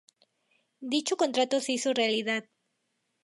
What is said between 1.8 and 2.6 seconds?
realidad.